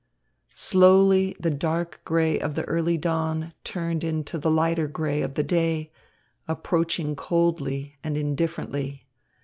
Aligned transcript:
Slowly 0.55 1.35
the 1.39 1.51
dark 1.51 2.01
grey 2.05 2.39
of 2.39 2.55
the 2.55 2.63
early 2.63 2.97
dawn 2.97 3.53
turned 3.63 4.03
into 4.03 4.39
the 4.39 4.49
lighter 4.49 4.87
grey 4.87 5.21
of 5.21 5.35
the 5.35 5.43
day, 5.43 5.91
approaching 6.47 7.15
coldly 7.15 7.99
and 8.03 8.17
indifferently. 8.17 9.05